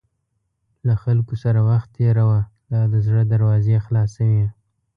له 0.87 0.93
خلکو 1.03 1.33
سره 1.43 1.59
وخت 1.69 1.89
تېروه، 1.97 2.39
دا 2.71 2.81
د 2.91 2.93
زړه 3.05 3.23
دروازې 3.33 3.75
خلاصوي. 3.85 4.45